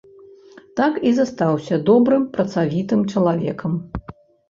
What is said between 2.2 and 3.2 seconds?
працавітым